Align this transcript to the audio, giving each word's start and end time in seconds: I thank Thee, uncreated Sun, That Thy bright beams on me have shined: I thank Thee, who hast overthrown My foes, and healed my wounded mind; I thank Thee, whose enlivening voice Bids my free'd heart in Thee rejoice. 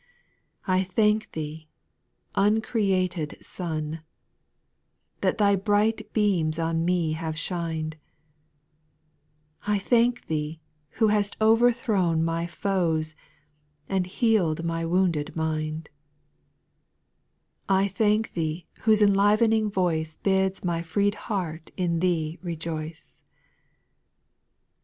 I 0.65 0.81
thank 0.83 1.31
Thee, 1.33 1.69
uncreated 2.33 3.37
Sun, 3.39 4.01
That 5.19 5.37
Thy 5.37 5.55
bright 5.55 6.11
beams 6.11 6.57
on 6.57 6.83
me 6.83 7.11
have 7.11 7.37
shined: 7.37 7.97
I 9.67 9.77
thank 9.77 10.25
Thee, 10.25 10.59
who 10.97 11.09
hast 11.09 11.37
overthrown 11.39 12.23
My 12.25 12.47
foes, 12.47 13.15
and 13.87 14.07
healed 14.07 14.63
my 14.65 14.83
wounded 14.87 15.35
mind; 15.35 15.91
I 17.69 17.87
thank 17.87 18.33
Thee, 18.33 18.65
whose 18.85 19.03
enlivening 19.03 19.69
voice 19.69 20.15
Bids 20.15 20.63
my 20.65 20.81
free'd 20.81 21.13
heart 21.29 21.69
in 21.77 21.99
Thee 21.99 22.39
rejoice. 22.41 23.23